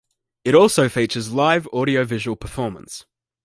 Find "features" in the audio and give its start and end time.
0.89-1.31